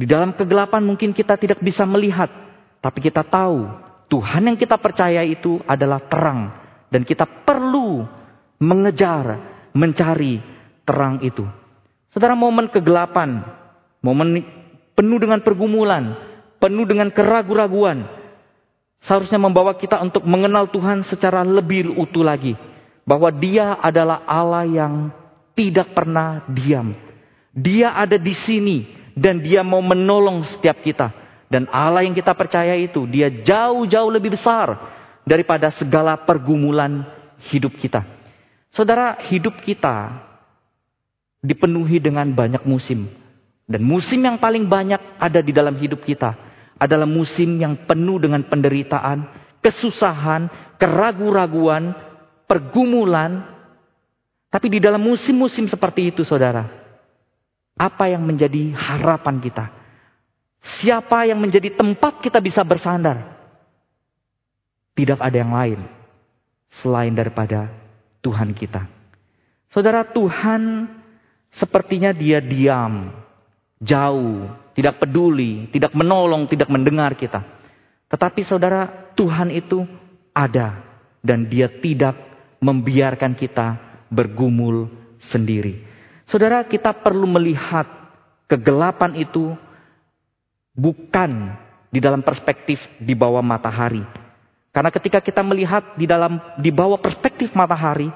[0.00, 2.32] Di dalam kegelapan mungkin kita tidak bisa melihat,
[2.80, 3.68] tapi kita tahu
[4.08, 6.56] Tuhan yang kita percaya itu adalah terang
[6.88, 8.08] dan kita perlu
[8.56, 9.36] mengejar,
[9.76, 10.40] mencari
[10.88, 11.44] terang itu.
[12.16, 13.44] Saudara momen kegelapan,
[14.00, 14.40] momen
[14.96, 16.16] penuh dengan pergumulan,
[16.56, 18.08] penuh dengan keraguan-raguan,
[19.04, 22.56] seharusnya membawa kita untuk mengenal Tuhan secara lebih utuh lagi.
[23.04, 25.12] Bahwa dia adalah Allah yang
[25.52, 26.96] tidak pernah diam.
[27.52, 31.12] Dia ada di sini dan dia mau menolong setiap kita.
[31.52, 34.80] Dan Allah yang kita percaya itu, dia jauh-jauh lebih besar
[35.28, 37.04] daripada segala pergumulan
[37.52, 38.00] hidup kita.
[38.72, 40.24] Saudara, hidup kita
[41.44, 43.12] dipenuhi dengan banyak musim.
[43.68, 46.34] Dan musim yang paling banyak ada di dalam hidup kita
[46.80, 49.28] adalah musim yang penuh dengan penderitaan,
[49.60, 50.48] kesusahan,
[50.80, 51.92] keraguan-raguan,
[52.48, 53.58] pergumulan.
[54.48, 56.79] Tapi di dalam musim-musim seperti itu, saudara,
[57.80, 59.72] apa yang menjadi harapan kita?
[60.60, 63.40] Siapa yang menjadi tempat kita bisa bersandar?
[64.92, 65.80] Tidak ada yang lain
[66.84, 67.72] selain daripada
[68.20, 68.84] Tuhan kita.
[69.72, 70.92] Saudara Tuhan
[71.56, 73.16] sepertinya dia diam,
[73.80, 77.40] jauh, tidak peduli, tidak menolong, tidak mendengar kita.
[78.12, 79.88] Tetapi saudara Tuhan itu
[80.36, 80.84] ada
[81.24, 82.18] dan dia tidak
[82.60, 83.80] membiarkan kita
[84.12, 84.92] bergumul
[85.32, 85.89] sendiri.
[86.30, 87.90] Saudara kita perlu melihat
[88.46, 89.50] kegelapan itu
[90.78, 91.58] bukan
[91.90, 94.06] di dalam perspektif di bawah matahari,
[94.70, 98.06] karena ketika kita melihat di dalam di bawah perspektif matahari,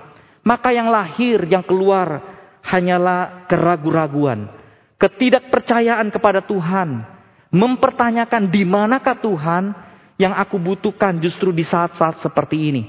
[0.46, 2.22] maka yang lahir, yang keluar
[2.62, 4.46] hanyalah keraguan-raguan,
[4.94, 7.03] ketidakpercayaan kepada Tuhan,
[7.50, 9.74] mempertanyakan di manakah Tuhan
[10.22, 12.83] yang aku butuhkan justru di saat-saat seperti ini.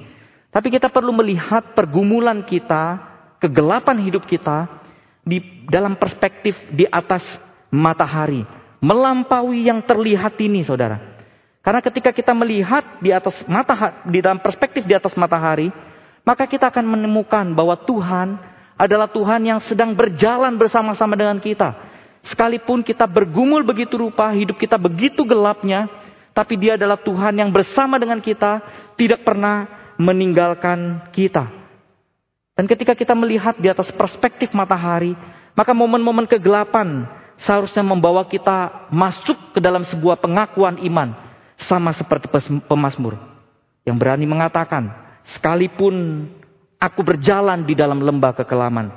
[0.54, 3.02] Tapi kita perlu melihat pergumulan kita,
[3.42, 4.85] kegelapan hidup kita
[5.26, 7.26] di dalam perspektif di atas
[7.74, 8.46] matahari,
[8.78, 11.18] melampaui yang terlihat ini, Saudara.
[11.66, 15.74] Karena ketika kita melihat di atas matahari, di dalam perspektif di atas matahari,
[16.22, 18.38] maka kita akan menemukan bahwa Tuhan
[18.78, 21.74] adalah Tuhan yang sedang berjalan bersama-sama dengan kita.
[22.30, 25.90] Sekalipun kita bergumul begitu rupa, hidup kita begitu gelapnya,
[26.38, 28.62] tapi Dia adalah Tuhan yang bersama dengan kita,
[28.94, 29.66] tidak pernah
[29.98, 31.65] meninggalkan kita.
[32.56, 35.12] Dan ketika kita melihat di atas perspektif matahari,
[35.56, 37.04] maka momen-momen kegelapan
[37.44, 41.12] seharusnya membawa kita masuk ke dalam sebuah pengakuan iman
[41.68, 42.32] sama seperti
[42.64, 43.20] pemazmur
[43.84, 44.88] yang berani mengatakan,
[45.36, 46.28] sekalipun
[46.80, 48.88] aku berjalan di dalam lembah kekelaman,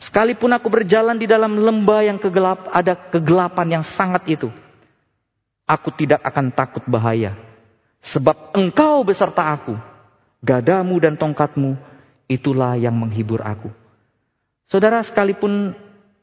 [0.00, 4.48] sekalipun aku berjalan di dalam lembah yang kegelap, ada kegelapan yang sangat itu,
[5.68, 7.36] aku tidak akan takut bahaya,
[8.08, 9.76] sebab engkau beserta aku,
[10.40, 11.76] gadamu dan tongkatmu,
[12.26, 13.70] itulah yang menghibur aku.
[14.66, 15.74] Saudara sekalipun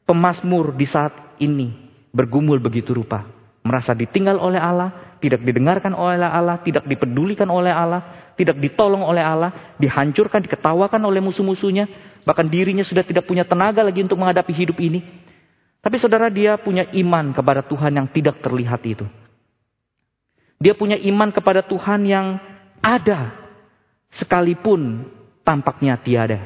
[0.04, 1.72] pemazmur di saat ini
[2.12, 3.24] bergumul begitu rupa.
[3.64, 9.24] Merasa ditinggal oleh Allah, tidak didengarkan oleh Allah, tidak dipedulikan oleh Allah, tidak ditolong oleh
[9.24, 11.88] Allah, dihancurkan, diketawakan oleh musuh-musuhnya,
[12.28, 15.00] bahkan dirinya sudah tidak punya tenaga lagi untuk menghadapi hidup ini.
[15.80, 19.08] Tapi saudara dia punya iman kepada Tuhan yang tidak terlihat itu.
[20.60, 22.36] Dia punya iman kepada Tuhan yang
[22.84, 23.32] ada
[24.20, 25.08] sekalipun
[25.44, 26.40] tampaknya tiada.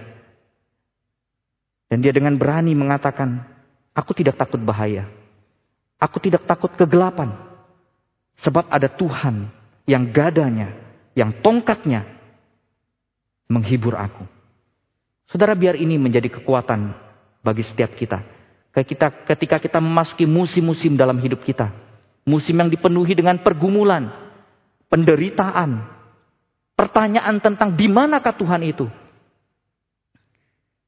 [1.89, 3.41] Dan dia dengan berani mengatakan,
[3.97, 5.09] aku tidak takut bahaya.
[5.97, 7.33] Aku tidak takut kegelapan.
[8.45, 9.49] Sebab ada Tuhan
[9.89, 10.77] yang gadanya,
[11.17, 12.05] yang tongkatnya
[13.49, 14.23] menghibur aku.
[15.33, 16.93] Saudara biar ini menjadi kekuatan
[17.41, 18.21] bagi setiap kita.
[19.27, 21.73] Ketika kita memasuki musim-musim dalam hidup kita.
[22.29, 24.13] Musim yang dipenuhi dengan pergumulan,
[24.93, 25.83] penderitaan,
[26.79, 28.87] pertanyaan tentang di manakah Tuhan itu.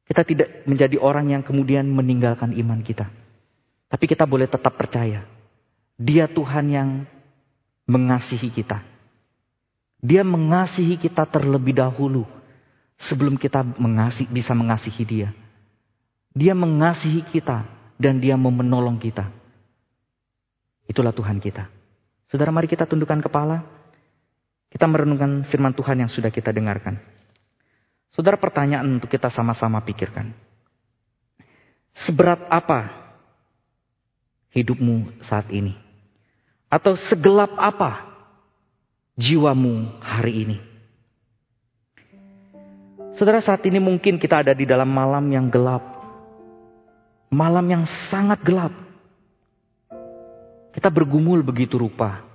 [0.06, 3.10] Kita tidak menjadi orang yang kemudian meninggalkan iman kita.
[3.90, 5.26] Tapi kita boleh tetap percaya.
[5.98, 6.88] Dia Tuhan yang
[7.90, 8.86] mengasihi kita.
[9.98, 12.24] Dia mengasihi kita terlebih dahulu
[12.96, 15.28] sebelum kita mengasihi, bisa mengasihi dia.
[16.30, 17.66] Dia mengasihi kita
[17.98, 19.28] dan dia mau menolong kita.
[20.86, 21.66] Itulah Tuhan kita.
[22.30, 23.79] Saudara mari kita tundukkan kepala.
[24.70, 26.94] Kita merenungkan firman Tuhan yang sudah kita dengarkan.
[28.14, 30.30] Saudara pertanyaan untuk kita sama-sama pikirkan.
[32.06, 32.86] Seberat apa
[34.54, 35.74] hidupmu saat ini?
[36.70, 38.06] Atau segelap apa
[39.18, 40.58] jiwamu hari ini?
[43.18, 45.82] Saudara saat ini mungkin kita ada di dalam malam yang gelap.
[47.30, 48.74] Malam yang sangat gelap.
[50.70, 52.29] Kita bergumul begitu rupa.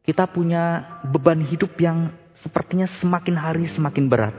[0.00, 4.36] Kita punya beban hidup yang sepertinya semakin hari semakin berat.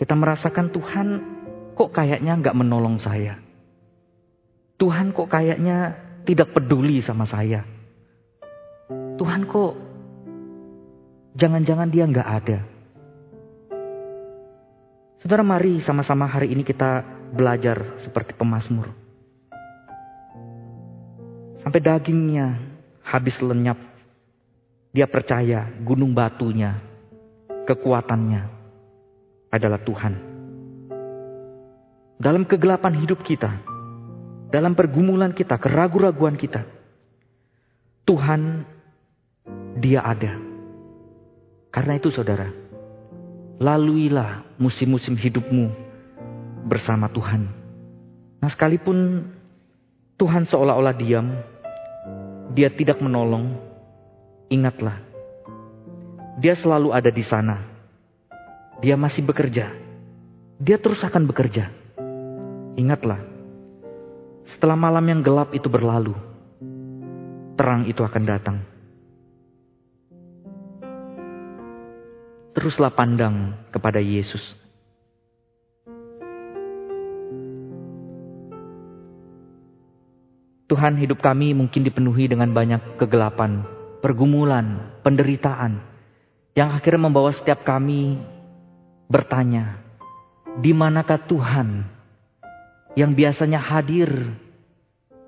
[0.00, 1.08] Kita merasakan Tuhan
[1.76, 3.38] kok kayaknya nggak menolong saya.
[4.80, 7.62] Tuhan kok kayaknya tidak peduli sama saya.
[9.20, 9.72] Tuhan kok
[11.36, 12.58] jangan-jangan dia nggak ada.
[15.22, 18.90] Saudara mari sama-sama hari ini kita belajar seperti pemazmur.
[21.62, 22.58] Sampai dagingnya
[23.06, 23.91] habis lenyap.
[24.92, 26.76] Dia percaya gunung batunya,
[27.64, 28.44] kekuatannya,
[29.48, 30.14] adalah Tuhan.
[32.20, 33.56] Dalam kegelapan hidup kita,
[34.52, 36.68] dalam pergumulan kita, keraguan-raguan kita,
[38.04, 38.68] Tuhan,
[39.80, 40.36] Dia ada.
[41.72, 42.52] Karena itu, saudara,
[43.56, 45.72] laluilah musim-musim hidupmu
[46.68, 47.48] bersama Tuhan.
[48.44, 49.24] Nah, sekalipun
[50.20, 51.32] Tuhan seolah-olah diam,
[52.52, 53.71] Dia tidak menolong,
[54.52, 55.00] ingatlah,
[56.36, 57.72] Dia selalu ada di sana
[58.82, 59.70] dia masih bekerja.
[60.58, 61.70] Dia terus akan bekerja.
[62.74, 63.22] Ingatlah,
[64.50, 66.18] setelah malam yang gelap itu berlalu,
[67.54, 68.58] terang itu akan datang.
[72.58, 74.42] Teruslah pandang kepada Yesus.
[80.66, 83.62] Tuhan hidup kami mungkin dipenuhi dengan banyak kegelapan,
[84.02, 85.78] pergumulan, penderitaan,
[86.58, 88.18] yang akhirnya membawa setiap kami
[89.06, 89.78] bertanya,
[90.58, 91.86] di manakah Tuhan
[92.98, 94.10] yang biasanya hadir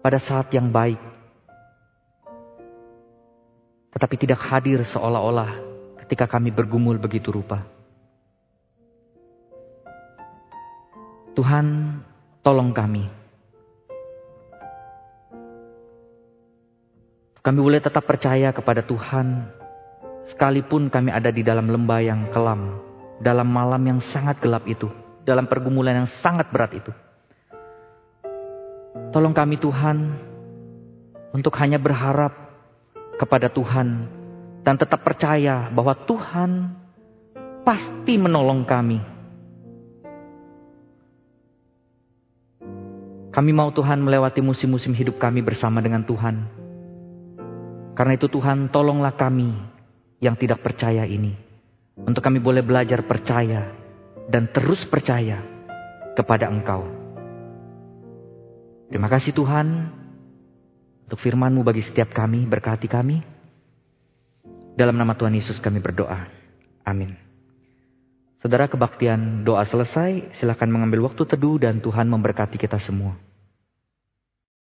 [0.02, 1.00] pada saat yang baik,
[3.94, 5.64] tetapi tidak hadir seolah-olah
[6.04, 7.64] ketika kami bergumul begitu rupa.
[11.34, 11.98] Tuhan,
[12.46, 13.23] tolong kami.
[17.44, 19.52] Kami boleh tetap percaya kepada Tuhan,
[20.33, 22.80] sekalipun kami ada di dalam lembah yang kelam
[23.20, 24.90] dalam malam yang sangat gelap itu,
[25.22, 26.92] dalam pergumulan yang sangat berat itu.
[29.12, 29.96] Tolong kami Tuhan
[31.35, 32.33] untuk hanya berharap
[33.18, 34.09] kepada Tuhan
[34.64, 36.72] dan tetap percaya bahwa Tuhan
[37.62, 38.99] pasti menolong kami.
[43.34, 46.63] Kami mau Tuhan melewati musim-musim hidup kami bersama dengan Tuhan.
[47.95, 49.55] Karena itu Tuhan tolonglah kami
[50.18, 51.34] yang tidak percaya ini.
[51.95, 53.70] Untuk kami boleh belajar percaya
[54.26, 55.38] dan terus percaya
[56.18, 56.82] kepada Engkau.
[58.90, 59.95] Terima kasih Tuhan
[61.07, 63.22] untuk firman-Mu bagi setiap kami, berkati kami.
[64.74, 66.26] Dalam nama Tuhan Yesus kami berdoa.
[66.82, 67.14] Amin.
[68.42, 73.16] Saudara kebaktian doa selesai, silakan mengambil waktu teduh dan Tuhan memberkati kita semua.